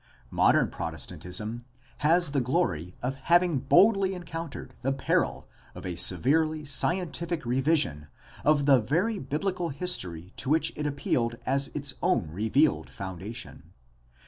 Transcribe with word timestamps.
Modern 0.31 0.71
Protestantism 0.71 1.63
has 1.99 2.31
the 2.31 2.41
glory 2.41 2.95
of 3.03 3.13
having 3.29 3.59
boldly 3.59 4.15
encountered 4.15 4.73
the 4.81 4.91
peril 4.91 5.47
of 5.75 5.85
a 5.85 5.95
severely 5.95 6.65
scientific 6.65 7.45
revision 7.45 8.07
of 8.43 8.65
the 8.65 8.81
very 8.81 9.19
biblical 9.19 9.69
history 9.69 10.33
to 10.37 10.49
which 10.49 10.73
it 10.75 10.87
appealed 10.87 11.35
as 11.45 11.67
its 11.75 11.93
own 12.01 12.31
revealed 12.31 12.89
foundation. 12.89 13.73